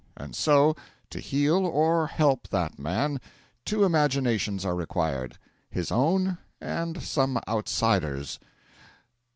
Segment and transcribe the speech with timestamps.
[0.17, 0.75] And so,
[1.11, 3.21] to heal or help that man,
[3.65, 5.37] two imaginations are required:
[5.69, 8.39] his own and some outsider's.